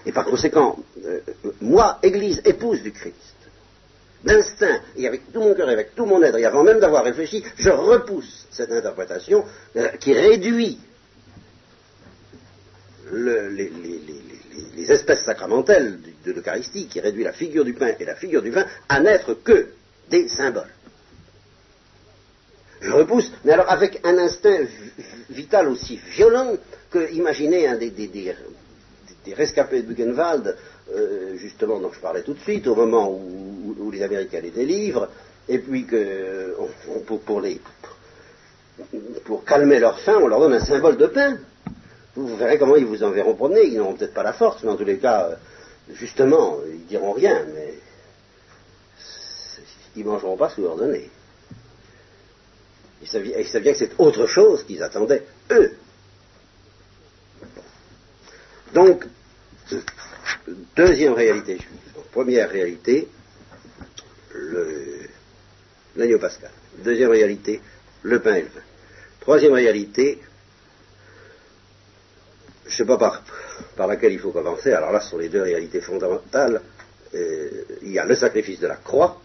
[0.06, 1.20] Et par conséquent, euh,
[1.60, 3.14] moi, Église, épouse du Christ,
[4.24, 7.04] d'instinct, et avec tout mon cœur, et avec tout mon être, et avant même d'avoir
[7.04, 9.44] réfléchi, je repousse cette interprétation
[9.76, 10.78] euh, qui réduit
[13.12, 13.70] les,
[14.90, 18.64] espèces sacramentelles de l'Eucharistie, qui réduit la figure du pain et la figure du vin
[18.88, 19.68] à n'être que
[20.10, 20.70] des symboles.
[22.82, 24.58] Je repousse, mais alors avec un instinct
[25.30, 26.56] vital aussi violent
[26.90, 30.56] que, imaginez un des, des, des rescapés de Buchenwald,
[30.92, 35.08] euh, justement dont je parlais tout de suite, au moment où, les Américains les délivrent,
[35.48, 36.56] et puis que
[37.24, 37.60] pour, les,
[39.24, 41.38] pour calmer leur faim, on leur donne un symbole de pain.
[42.16, 44.76] Vous, verrez comment ils vous enverront promener, ils n'auront peut-être pas la force, mais en
[44.76, 45.34] tous les cas, euh,
[45.94, 47.74] justement, ils diront rien, mais
[49.94, 51.10] ils mangeront pas sous leur donner.
[53.02, 55.72] Ils savent, ils savent bien que c'est autre chose qu'ils attendaient, eux.
[58.72, 59.04] Donc,
[60.76, 61.58] deuxième réalité
[62.12, 63.08] première réalité,
[65.96, 66.50] l'agneau pascal.
[66.84, 67.60] Deuxième réalité,
[68.02, 68.60] le pain et le vin.
[69.20, 70.20] Troisième réalité,
[72.66, 72.98] je ne sais pas
[73.76, 76.62] par, laquelle il faut commencer, alors là ce sont les deux réalités fondamentales.
[77.14, 79.20] Euh, il y a le sacrifice de la croix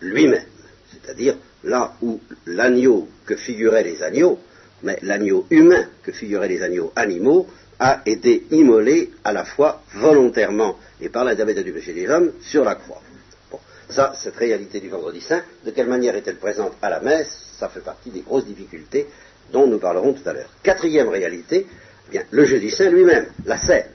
[0.00, 0.44] lui-même,
[0.90, 4.38] c'est-à-dire là où l'agneau que figuraient les agneaux,
[4.82, 7.46] mais l'agneau humain que figuraient les agneaux animaux,
[7.78, 12.64] a été immolé à la fois volontairement et par l'intermédiaire du péché des hommes sur
[12.64, 13.02] la croix.
[13.50, 17.56] Bon, ça, cette réalité du vendredi saint, de quelle manière est-elle présente à la messe
[17.58, 19.08] Ça fait partie des grosses difficultés
[19.52, 20.50] dont nous parlerons tout à l'heure.
[20.62, 21.66] Quatrième réalité,
[22.08, 23.90] eh bien, le jeudi saint lui-même, la scène.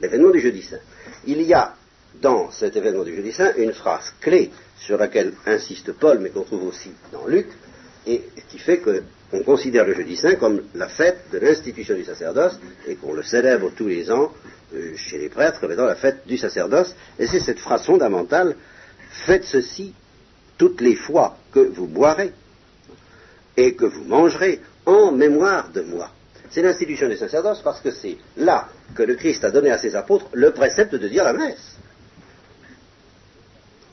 [0.00, 0.80] l'événement du jeudi saint.
[1.26, 1.74] Il y a
[2.20, 6.42] dans cet événement du jeudi saint une phrase clé sur laquelle insiste Paul, mais qu'on
[6.42, 7.46] trouve aussi dans Luc,
[8.06, 12.58] et qui fait qu'on considère le jeudi saint comme la fête de l'institution du sacerdoce
[12.86, 14.32] et qu'on le célèbre tous les ans
[14.74, 16.94] euh, chez les prêtres comme étant la fête du sacerdoce.
[17.18, 18.56] Et c'est cette phrase fondamentale
[19.10, 19.94] faites ceci
[20.58, 22.32] toutes les fois que vous boirez
[23.56, 26.10] et que vous mangerez en mémoire de moi.
[26.50, 29.94] C'est l'institution du sacerdoce parce que c'est là que le Christ a donné à ses
[29.94, 31.76] apôtres le précepte de dire la messe.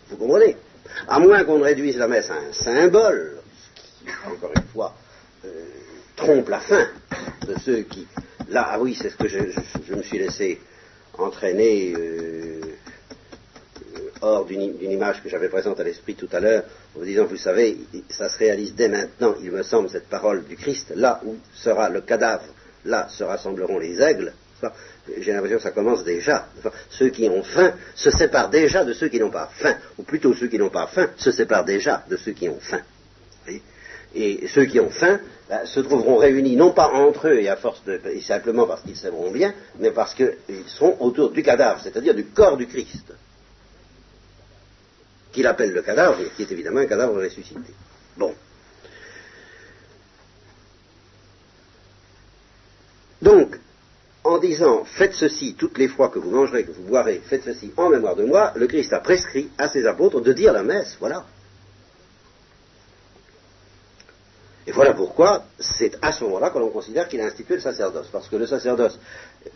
[0.10, 0.56] Vous comprenez?
[1.08, 4.96] À moins qu'on ne réduise la messe à un symbole, ce qui, encore une fois,
[5.46, 5.50] euh,
[6.16, 6.88] trompe la fin
[7.48, 8.08] de ceux qui...
[8.50, 10.60] Là, ah oui, c'est ce que je, me suis laissé
[11.18, 12.62] entraîner euh,
[14.22, 16.64] hors d'une image que j'avais présente à l'esprit tout à l'heure,
[16.96, 17.78] en vous disant, vous savez,
[18.10, 21.90] ça se réalise dès maintenant, il me semble, cette parole du Christ, là où sera
[21.90, 22.46] le cadavre,
[22.86, 24.34] là se rassembleront les aigles.
[25.20, 26.48] J'ai l'impression que ça commence déjà.
[26.90, 30.34] ceux qui ont faim se séparent déjà de ceux qui n'ont pas faim, ou plutôt
[30.34, 32.82] ceux qui n'ont pas faim se séparent déjà de ceux qui ont faim.
[34.16, 35.20] Et ceux qui ont faim
[35.50, 38.98] ben, se trouveront réunis non pas entre eux et à force de, simplement parce qu'ils
[38.98, 40.36] s'aimeront bien, mais parce qu'ils
[40.68, 43.14] seront autour du cadavre, c'est-à-dire du corps du Christ
[45.32, 47.60] qu'il appelle le cadavre, qui est évidemment un cadavre ressuscité.
[48.18, 48.34] Bon.
[53.22, 53.60] Donc,
[54.30, 57.72] en disant faites ceci toutes les fois que vous mangerez, que vous boirez, faites ceci
[57.78, 60.98] en mémoire de moi, le Christ a prescrit à ses apôtres de dire la messe,
[61.00, 61.26] voilà.
[64.68, 68.08] Et voilà pourquoi c'est à ce moment-là que l'on considère qu'il a institué le sacerdoce,
[68.12, 69.00] parce que le sacerdoce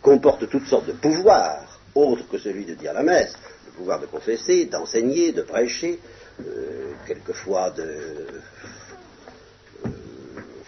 [0.02, 3.34] comporte toutes sortes de pouvoirs autres que celui de dire la messe,
[3.76, 6.00] pouvoir de confesser, d'enseigner, de prêcher,
[6.40, 8.26] euh, quelquefois de...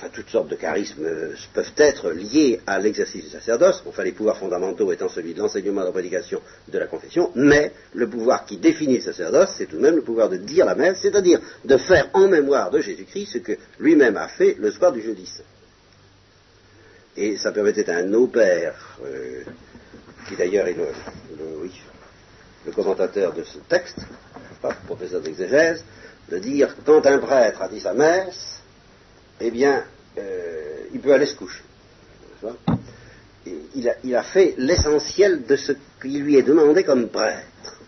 [0.07, 1.07] Euh, toutes sortes de charismes
[1.53, 5.83] peuvent être liés à l'exercice du sacerdoce, enfin les pouvoirs fondamentaux étant celui de l'enseignement,
[5.83, 9.77] de la prédication, de la confession, mais le pouvoir qui définit le sacerdoce, c'est tout
[9.77, 13.27] de même le pouvoir de dire la messe, c'est-à-dire de faire en mémoire de Jésus-Christ
[13.27, 15.31] ce que lui-même a fait le soir du jeudi.
[17.17, 19.43] Et ça permettait à un pères, euh,
[20.29, 20.87] qui d'ailleurs est le,
[21.63, 21.73] oui,
[22.67, 23.99] le commentateur de ce texte,
[24.61, 25.85] pas, professeur d'exégèse,
[26.29, 28.61] de dire quand un prêtre a dit sa messe,
[29.41, 29.85] eh bien,
[30.19, 31.63] euh, il peut aller se coucher.
[33.75, 37.81] Il a, il a, fait l'essentiel de ce qui lui est demandé comme prêtre.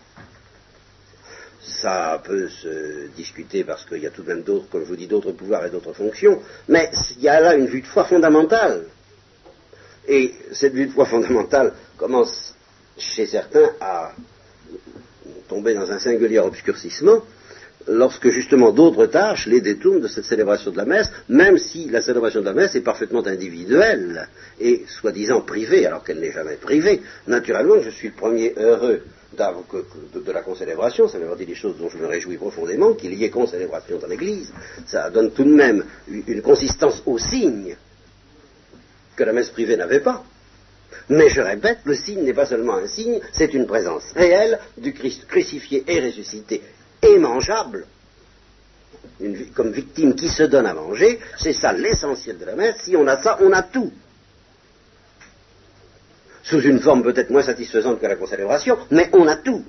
[1.61, 4.95] Ça peut se discuter parce qu'il y a tout de même d'autres, comme je vous
[4.95, 8.05] dis, d'autres pouvoirs et d'autres fonctions, mais il y a là une vue de foi
[8.05, 8.85] fondamentale.
[10.07, 12.55] Et cette vue de foi fondamentale commence
[12.97, 14.13] chez certains à
[15.47, 17.21] tomber dans un singulier obscurcissement
[17.87, 22.01] lorsque justement d'autres tâches les détournent de cette célébration de la messe, même si la
[22.01, 24.27] célébration de la messe est parfaitement individuelle
[24.59, 27.01] et soi-disant privée, alors qu'elle n'est jamais privée.
[27.27, 29.01] Naturellement, je suis le premier heureux
[29.37, 33.23] de, la concélébration, ça veut dire des choses dont je me réjouis profondément, qu'il y
[33.23, 34.51] ait concélébration dans l'Église.
[34.85, 37.75] Ça donne tout de même une consistance au signe
[39.15, 40.23] que la messe privée n'avait pas.
[41.09, 44.93] Mais je répète, le signe n'est pas seulement un signe, c'est une présence réelle du
[44.93, 46.61] Christ crucifié et ressuscité
[47.01, 47.85] et mangeable,
[49.53, 52.77] comme victime qui se donne à manger, c'est ça l'essentiel de la messe.
[52.83, 53.91] Si on a ça, on a tout.
[56.43, 59.63] Sous une forme peut-être moins satisfaisante que la concélébration, mais on a tout.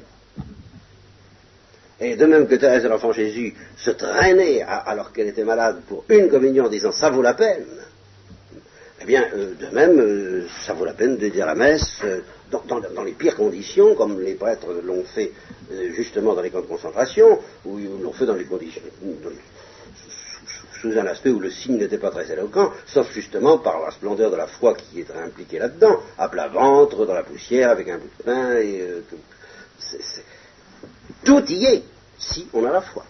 [2.01, 6.05] Et de même que Thérèse de l'Enfant Jésus se traînait alors qu'elle était malade pour
[6.09, 7.67] une communion en disant ça vaut la peine,
[9.03, 12.21] eh bien, euh, de même, euh, ça vaut la peine de dire la messe euh,
[12.51, 15.33] dans, les pires conditions, comme les prêtres l'ont fait
[15.95, 18.83] justement dans les camps de concentration, ou ils l'ont fait dans les conditions,
[20.81, 24.31] sous un aspect où le signe n'était pas très éloquent, sauf justement par la splendeur
[24.31, 27.99] de la foi qui était impliquée là-dedans, à plat ventre, dans la poussière, avec un
[27.99, 28.83] bout de pain, et
[31.25, 31.83] tout y est,
[32.19, 33.05] si on a la foi.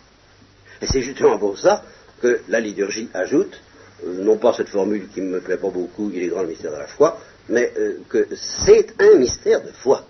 [0.83, 1.85] Et c'est justement pour ça
[2.21, 3.61] que la liturgie ajoute
[4.05, 6.49] euh, non pas cette formule qui ne me plaît pas beaucoup, il est grand le
[6.49, 7.21] mystère de la foi,
[7.51, 10.05] mais euh, que c'est un mystère de foi.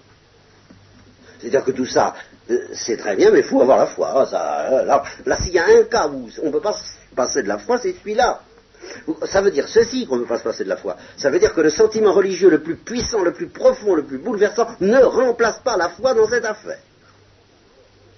[1.40, 2.14] C'est-à-dire que tout ça,
[2.50, 4.26] euh, c'est très bien, mais il faut avoir la foi.
[4.26, 7.48] Ça, là, s'il y a un cas où on ne peut pas se passer de
[7.48, 8.42] la foi, c'est celui-là.
[9.26, 10.96] Ça veut dire ceci qu'on ne peut pas se passer de la foi.
[11.16, 14.18] Ça veut dire que le sentiment religieux le plus puissant, le plus profond, le plus
[14.18, 16.78] bouleversant ne remplace pas la foi dans cette affaire.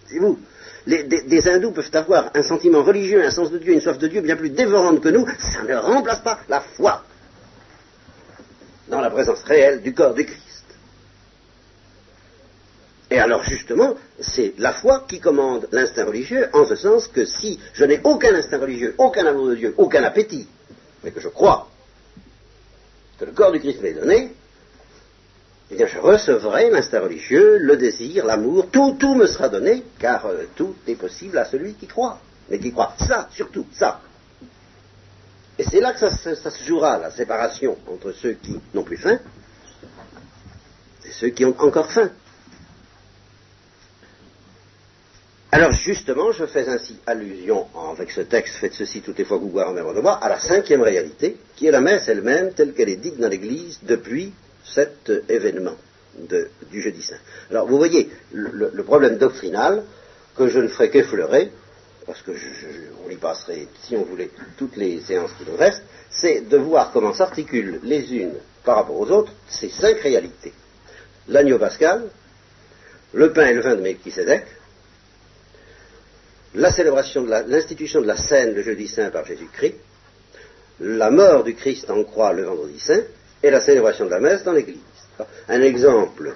[0.07, 0.39] C'est vous
[0.87, 4.21] des, hindous peuvent avoir un sentiment religieux, un sens de Dieu, une soif de Dieu
[4.21, 7.05] bien plus dévorante que nous, ça ne remplace pas la foi
[8.93, 10.67] dans la présence réelle du corps du Christ.
[13.11, 17.59] Et alors justement, c'est la foi qui commande l'instinct religieux, en ce sens que si
[17.73, 20.47] je n'ai aucun instinct religieux, aucun amour de Dieu, aucun appétit,
[21.03, 21.69] mais que je crois
[23.19, 24.35] que le corps du Christ m'est donné,
[25.71, 30.27] eh bien je recevrai l'instinct religieux, le désir, l'amour, tout, tout me sera donné, car
[30.27, 32.19] euh, tout est possible à celui qui croit.
[32.51, 34.03] Mais qui croit ça, surtout, ça.
[35.59, 39.19] Et c'est là que ça, se jouera, la séparation entre ceux qui n'ont plus faim
[41.05, 42.11] et ceux qui ont encore faim.
[45.55, 49.45] Alors justement, je fais ainsi allusion, avec ce texte, faites ceci toutes les fois que
[49.45, 52.89] vous en même de à la cinquième réalité, qui est la messe elle-même, telle qu'elle
[52.89, 54.33] est dite dans l'Église depuis
[54.65, 55.77] cet événement
[56.71, 57.19] du jeudi saint.
[57.51, 59.83] Alors vous voyez, le, problème doctrinal,
[60.37, 61.53] que je ne ferai qu'effleurer,
[62.07, 62.33] parce que
[63.07, 66.91] on y passerait, si on voulait, toutes les séances qui nous restent, c'est de voir
[66.93, 68.35] comment s'articulent les unes
[68.65, 70.53] par rapport aux autres ces cinq réalités.
[71.29, 72.09] L'agneau pascal,
[73.13, 74.45] le pain et le vin de Melchisedec,
[76.55, 79.77] la célébration de l'institution de la scène le jeudi saint par Jésus-Christ,
[80.81, 83.03] la mort du Christ en croix le vendredi saint,
[83.43, 84.79] et la célébration de la messe dans l'Église.
[85.49, 86.35] Un exemple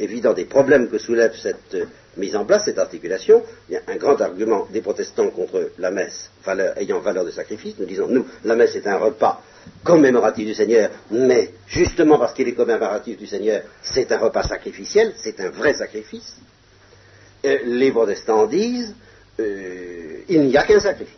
[0.00, 1.76] évident des problèmes que soulève cette
[2.16, 5.90] mise en place, cette articulation, il y a un grand argument des protestants contre la
[5.90, 6.30] messe
[6.76, 7.74] ayant valeur de sacrifice.
[7.78, 9.42] Nous disons, nous, la messe est un repas
[9.84, 15.12] commémoratif du Seigneur, mais justement parce qu'il est commémoratif du Seigneur, c'est un repas sacrificiel,
[15.16, 16.36] c'est un vrai sacrifice.
[17.42, 18.94] les protestants disent,
[19.38, 21.14] euh, il n'y a qu'un sacrifice.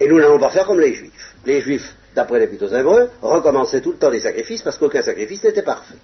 [0.00, 1.36] Et nous n'allons pas faire comme les juifs.
[1.46, 5.44] Les juifs, d'après l'Épître aux Hébreux, recommençaient tout le temps des sacrifices parce qu'aucun sacrifice
[5.44, 5.94] n'était parfait.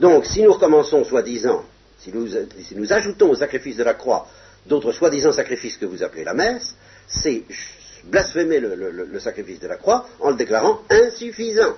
[0.00, 1.64] Donc, si nous recommençons, soi-disant,
[1.98, 4.28] si nous, ajoutons au sacrifice de la croix
[4.66, 6.74] d'autres soi-disant sacrifices que vous appelez la messe,
[7.06, 7.44] c'est
[8.04, 11.76] blasphémer le, sacrifice de la croix en le déclarant insuffisant.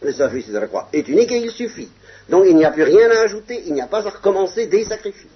[0.00, 1.88] Le sacrifice de la croix est unique et il suffit.
[2.28, 4.84] Donc il n'y a plus rien à ajouter, il n'y a pas à recommencer des
[4.84, 5.28] sacrifices.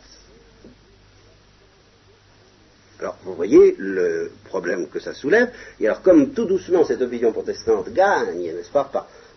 [3.01, 5.53] Alors, vous voyez le problème que ça soulève.
[5.79, 8.91] Et alors, comme tout doucement cette opinion protestante gagne, n'est-ce pas,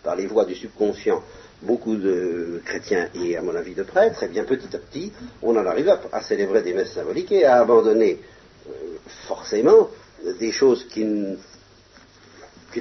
[0.03, 1.21] par, les voies du subconscient,
[1.61, 5.11] beaucoup de chrétiens et, à mon avis, de prêtres, et eh bien petit à petit,
[5.41, 8.19] on en arrive à, célébrer des messes symboliques et à abandonner
[8.67, 8.71] euh,
[9.27, 9.89] forcément
[10.39, 11.35] des choses qui ne,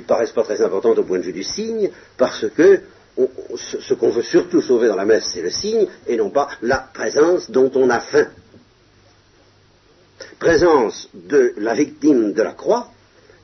[0.07, 2.81] paraissent pas très importantes au point de vue du signe, parce que
[3.57, 6.79] ce qu'on veut surtout sauver dans la messe, c'est le signe, et non pas la
[6.79, 8.29] présence dont on a faim.
[10.39, 12.91] Présence de la victime de la croix,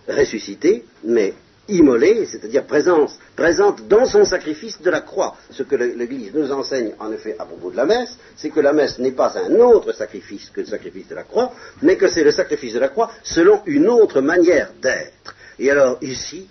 [0.09, 1.35] ressuscitée, mais
[1.68, 5.37] immolée, c'est-à-dire présence, présente dans son sacrifice de la croix.
[5.50, 8.72] Ce que l'Église nous enseigne en effet à propos de la messe, c'est que la
[8.72, 11.52] messe n'est pas un autre sacrifice que le sacrifice de la croix,
[11.83, 15.35] mais que c'est le sacrifice de la croix selon une autre manière d'être.
[15.59, 16.48] Et alors ici,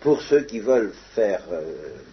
[0.00, 1.62] pour ceux qui veulent faire, euh,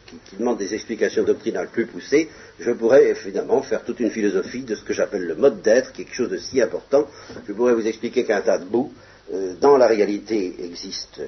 [0.06, 4.76] qui, demandent des explications doctrinales plus poussées, je pourrais évidemment faire toute une philosophie de
[4.76, 7.08] ce que j'appelle le mode d'être, quelque chose de si important.
[7.48, 8.94] Je pourrais vous expliquer qu'un tas de bouts,
[9.34, 11.26] euh, dans la réalité, existe euh,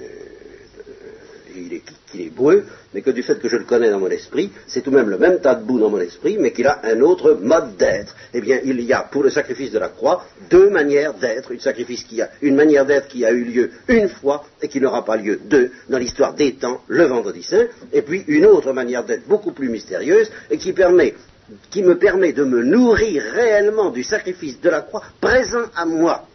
[1.51, 4.81] qu'il est, boueux, mais que du fait que je le connais dans mon esprit, c'est
[4.81, 6.99] tout de même le même tas de boue dans mon esprit, mais qu'il a un
[7.01, 8.15] autre mode d'être.
[8.33, 11.59] Eh bien, il y a pour le sacrifice de la croix deux manières d'être, une
[11.59, 15.05] sacrifice qui a une manière d'être qui a eu lieu une fois et qui n'aura
[15.05, 19.03] pas lieu deux dans l'histoire des temps, le vendredi saint, et puis une autre manière
[19.03, 20.73] d'être beaucoup plus mystérieuse et qui
[21.69, 26.25] qui me permet de me nourrir réellement du sacrifice de la croix présent à moi,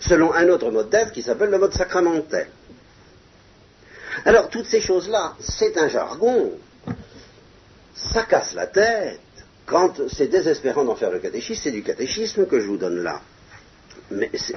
[0.00, 2.48] selon un autre mode d'être qui s'appelle le mode sacramentel.
[4.24, 6.52] Alors, toutes ces choses-là, c'est un jargon.
[7.94, 9.20] Ça casse la tête.
[9.66, 13.20] Quand c'est désespérant d'en faire le catéchisme, c'est du catéchisme que je vous donne là.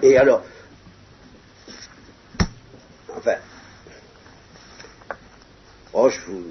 [0.04, 0.43] Et alors,
[3.15, 3.36] enfin,
[5.93, 6.43] oh, je vous,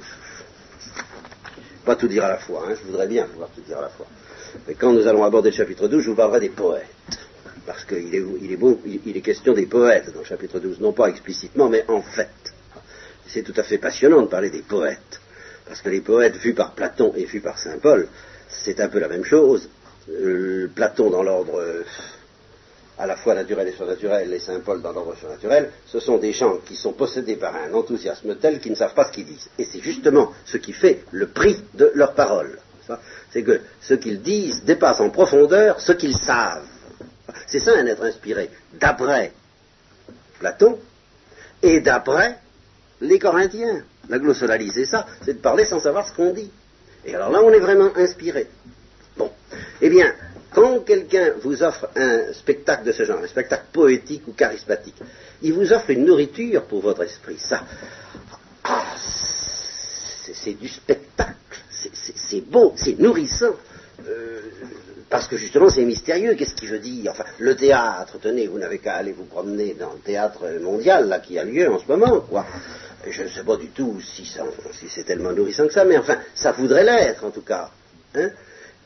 [1.84, 3.88] pas tout dire à la fois, hein, je voudrais bien pouvoir tout dire à la
[3.90, 4.06] fois.
[4.66, 6.84] Mais quand nous allons aborder le chapitre 12, je vous parlerai des poètes.
[7.64, 11.68] Parce qu'il beau, il est question des poètes dans le chapitre 12, non pas explicitement,
[11.68, 12.28] mais en fait
[13.28, 15.20] c'est tout à fait passionnant de parler des poètes,
[15.66, 18.08] parce que les poètes vus par Platon et vus par Saint Paul,
[18.48, 19.68] c'est un peu la même chose.
[20.10, 21.84] Euh, Platon dans l'ordre euh,
[22.98, 26.32] à la fois naturel et surnaturel, et Saint Paul dans l'ordre surnaturel, ce sont des
[26.32, 29.48] gens qui sont possédés par un enthousiasme tel qu'ils ne savent pas ce qu'ils disent.
[29.58, 32.58] Et c'est justement ce qui fait le prix de leurs paroles.
[33.30, 36.66] C'est que ce qu'ils disent dépasse en profondeur ce qu'ils savent.
[37.46, 38.50] C'est ça un être inspiré.
[38.72, 39.32] D'après
[40.38, 40.78] Platon
[41.62, 42.38] et d'après
[43.00, 43.82] les Corinthiens.
[44.08, 46.50] La glossolalie, c'est ça, c'est de parler sans savoir ce qu'on dit.
[47.04, 48.48] Et alors là, on est vraiment inspiré.
[49.16, 49.30] Bon.
[49.80, 50.12] Eh bien,
[50.52, 54.96] quand quelqu'un vous offre un spectacle de ce genre, un spectacle poétique ou charismatique,
[55.42, 57.38] il vous offre une nourriture pour votre esprit.
[57.38, 57.64] Ça,
[58.64, 58.84] ah,
[60.34, 61.34] c'est du spectacle,
[61.70, 63.54] c'est beau, c'est nourrissant.
[64.06, 64.40] Euh,
[65.10, 67.12] parce que justement c'est mystérieux, qu'est-ce qu'il veut dire?
[67.12, 71.18] Enfin, le théâtre, tenez, vous n'avez qu'à aller vous promener dans le théâtre mondial, là,
[71.18, 72.44] qui a lieu en ce moment, quoi.
[73.06, 74.30] Je ne sais pas du tout si,
[74.88, 77.70] c'est tellement nourrissant que ça, mais enfin, ça voudrait l'être en tout cas.
[78.14, 78.30] Hein.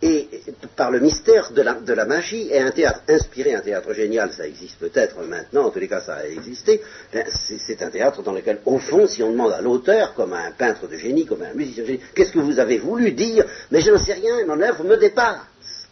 [0.03, 0.29] et
[0.75, 4.79] par le mystère de la, magie, et un théâtre inspiré, un théâtre génial, ça existe
[4.79, 6.83] peut-être maintenant, en tous les cas ça a existé,
[7.13, 10.41] ben, c'est un théâtre dans lequel, au fond, si on demande à l'auteur, comme à
[10.41, 13.13] un peintre de génie, comme à un musicien de génie, qu'est-ce que vous avez voulu
[13.13, 13.47] dire?
[13.71, 15.89] Mais je n'en sais rien, mon œuvre me dépasse.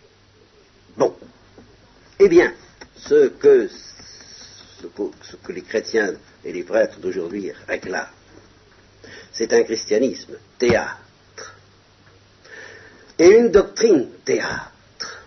[0.97, 1.14] Bon.
[2.18, 2.53] Eh bien,
[2.97, 3.31] ce
[4.81, 6.12] ce que les chrétiens
[6.45, 8.09] et les prêtres d'aujourd'hui réclament,
[9.32, 11.01] c'est un christianisme théâtre
[13.20, 15.22] et une doctrine théâtre.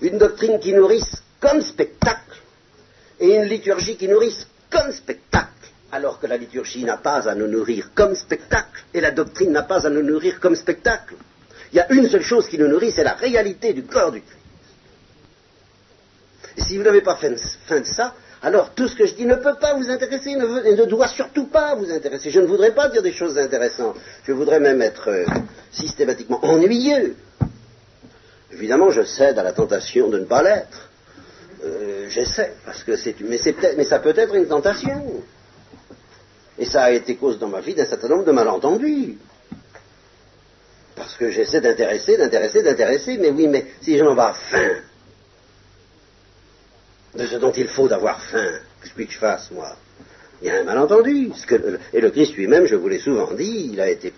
[0.00, 2.40] Une doctrine qui nourrisse comme spectacle
[3.18, 7.48] et une liturgie qui nourrisse comme spectacle, alors que la liturgie n'a pas à nous
[7.48, 11.14] nourrir comme spectacle et la doctrine n'a pas à nous nourrir comme spectacle.
[11.72, 14.20] Il y a une seule chose qui nous nourrit, c'est la réalité du corps du
[14.20, 14.38] Christ.
[16.58, 19.34] Et si vous n'avez pas fait de ça, alors tout ce que je dis ne
[19.34, 22.30] peut pas vous intéresser ne et ne doit surtout pas vous intéresser.
[22.30, 23.96] Je ne voudrais pas dire des choses intéressantes.
[24.24, 25.24] Je voudrais même être euh,
[25.72, 27.16] systématiquement ennuyeux.
[28.52, 30.90] Évidemment, je cède à la tentation de ne pas l'être.
[31.64, 33.38] Euh, J'essaie, parce que c'est, mais,
[33.76, 35.22] mais ça peut être une tentation.
[36.58, 39.18] Et ça a été cause dans ma vie d'un certain nombre de malentendus.
[40.94, 44.76] Parce que j'essaie d'intéresser, d'intéresser, d'intéresser, mais oui, mais si j'en ai faim,
[47.16, 48.58] de ce dont il faut avoir faim.
[48.94, 49.76] Que je fasse, moi
[50.40, 51.30] Il y a un malentendu.
[51.92, 54.12] et le Christ lui-même, je vous l'ai souvent dit, il a été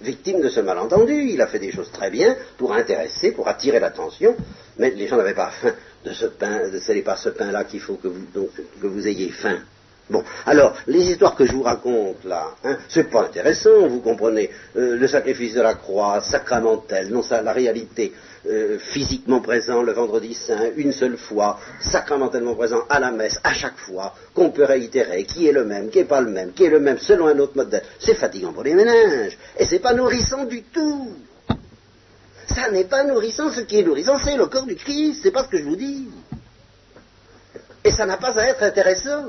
[0.00, 1.14] victime de ce malentendu.
[1.30, 4.36] Il a fait des choses très bien pour intéresser, pour attirer l'attention,
[4.78, 7.80] mais les gens n'avaient pas faim de ce pain, ce n'est pas ce pain-là qu'il
[7.80, 8.26] faut que vous,
[8.80, 9.58] que vous ayez faim.
[10.10, 14.50] Bon, alors, les histoires que je vous raconte là, hein, c'est pas intéressant, vous comprenez.
[14.76, 18.12] Euh, le sacrifice de la croix, sacramentel, non ça, la réalité
[18.46, 23.52] euh, physiquement présent le vendredi saint, une seule fois, sacramentellement présent à la messe, à
[23.52, 26.64] chaque fois, qu'on peut réitérer, qui est le même, qui n'est pas le même, qui
[26.64, 29.94] est le même selon un autre mode C'est fatigant pour les ménages, et c'est pas
[29.94, 31.14] nourrissant du tout.
[32.48, 35.44] Ça n'est pas nourrissant, ce qui est nourrissant, c'est le corps du Christ, c'est pas
[35.44, 36.08] ce que je vous dis.
[37.84, 39.26] Et ça n'a pas à être intéressant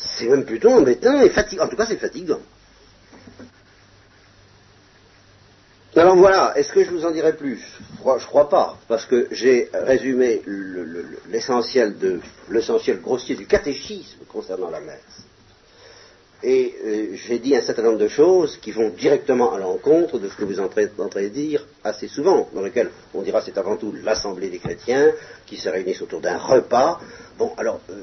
[0.00, 1.64] c'est même plutôt embêtant et fatigant.
[1.64, 2.40] En tout cas, c'est fatigant.
[5.96, 7.60] Alors voilà, est-ce que je vous en dirai plus?
[7.98, 10.40] Je crois pas, parce que j'ai résumé
[11.28, 11.94] l'essentiel
[12.48, 15.26] l'essentiel grossier du catéchisme concernant la messe.
[16.42, 20.28] Et euh, j'ai dit un certain nombre de choses qui vont directement à l'encontre de
[20.28, 24.48] ce que vous entendrez dire assez souvent, dans lequel on dira c'est avant tout l'assemblée
[24.48, 25.12] des chrétiens
[25.46, 27.00] qui se réunissent autour d'un repas.
[27.38, 27.94] Bon, alors, euh,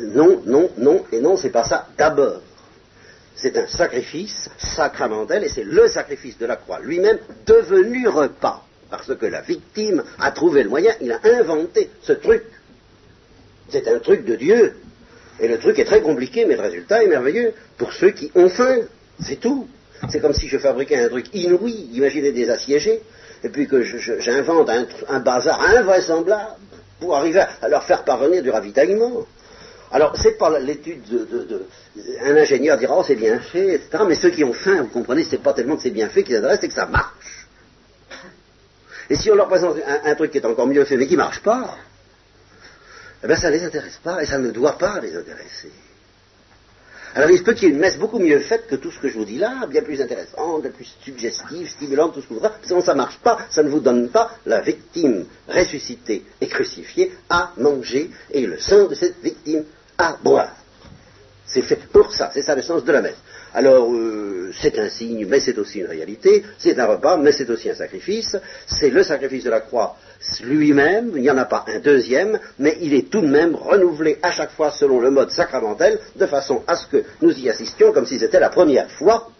[0.00, 2.40] non, non, non, et non, c'est pas ça d'abord.
[3.34, 9.14] C'est un sacrifice sacramentel, et c'est le sacrifice de la croix lui-même devenu repas, parce
[9.14, 12.44] que la victime a trouvé le moyen, il a inventé ce truc.
[13.68, 14.74] C'est un truc de Dieu,
[15.38, 18.48] et le truc est très compliqué, mais le résultat est merveilleux pour ceux qui ont
[18.48, 18.78] faim.
[19.20, 19.68] C'est tout.
[20.10, 23.02] C'est comme si je fabriquais un truc inouï, imaginez des assiégés,
[23.44, 24.70] et puis que j'invente
[25.08, 26.56] un, bazar invraisemblable
[27.00, 29.26] pour arriver à leur faire parvenir du ravitaillement.
[29.90, 31.66] Alors, c'est pas l'étude de,
[32.22, 34.04] Un ingénieur dira, oh, c'est bien fait, etc.
[34.06, 36.36] Mais ceux qui ont faim, vous comprenez, c'est pas tellement que c'est bien fait qu'ils
[36.36, 37.46] intéresse, c'est que ça marche.
[39.08, 41.40] Et si on leur présente un, truc qui est encore mieux fait, mais qui marche
[41.40, 41.76] pas,
[43.24, 45.72] eh bien ça ne les intéresse pas et ça ne doit pas les intéresser.
[47.14, 48.98] Alors il se peut qu'il y ait une messe beaucoup mieux faite que tout ce
[49.00, 52.34] que je vous dis là, bien plus intéressante, bien plus suggestive, stimulante, tout ce que
[52.34, 52.54] vous voudrez.
[52.62, 57.12] Sinon ça ne marche pas, ça ne vous donne pas la victime ressuscitée et crucifiée
[57.30, 59.64] à manger et le sang de cette victime
[59.96, 60.54] à boire.
[61.46, 63.16] C'est fait pour ça, c'est ça le sens de la messe.
[63.54, 67.48] Alors, euh, c'est un signe, mais c'est aussi une réalité, c'est un repas, mais c'est
[67.48, 68.36] aussi un sacrifice,
[68.66, 69.96] c'est le sacrifice de la croix
[70.42, 74.18] lui-même, il n'y en a pas un deuxième, mais il est tout de même renouvelé
[74.22, 77.92] à chaque fois selon le mode sacramentel, de façon à ce que nous y assistions
[77.92, 79.30] comme si c'était la première fois,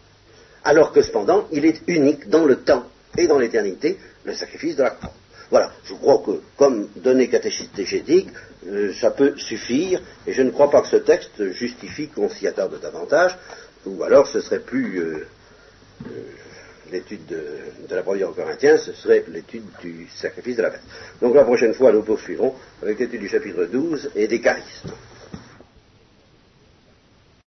[0.64, 2.84] alors que cependant, il est unique dans le temps
[3.16, 5.12] et dans l'éternité, le sacrifice de la croix.
[5.50, 8.28] Voilà, je crois que comme données catéchétique,
[8.66, 12.46] euh, ça peut suffire, et je ne crois pas que ce texte justifie qu'on s'y
[12.46, 13.36] attarde davantage,
[13.88, 15.26] ou alors ce serait plus euh,
[16.06, 16.08] euh,
[16.92, 20.80] l'étude de, la première Corinthiens, ce serait l'étude du sacrifice de la messe.
[21.20, 24.90] Donc la prochaine fois, nous poursuivrons avec l'étude du chapitre 12 et des charismes.